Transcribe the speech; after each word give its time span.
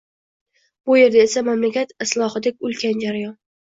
Bu 0.89 0.97
yerda 1.01 1.21
esa 1.27 1.45
mamlakat 1.51 1.97
islohidek 2.09 2.71
ulkan 2.73 3.09
jarayon! 3.09 3.43